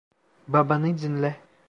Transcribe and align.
Babanı 0.47 0.97
dinle. 0.97 1.39